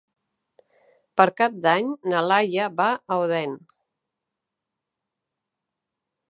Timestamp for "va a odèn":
2.81-3.55